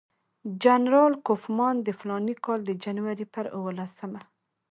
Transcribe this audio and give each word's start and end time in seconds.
جنرال 0.63 1.13
کوفمان 1.27 1.75
د 1.83 1.87
فلاني 1.99 2.35
کال 2.45 2.59
د 2.65 2.71
جنوري 2.83 3.25
پر 3.33 3.45
اووه 3.55 3.71
لسمه. 3.79 4.21